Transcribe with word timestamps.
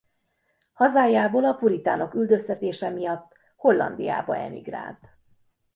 Hazájából 0.73 1.45
a 1.45 1.53
puritánok 1.53 2.13
üldöztetése 2.13 2.89
miatt 2.89 3.33
Hollandiába 3.55 4.35
emigrált. 4.37 4.99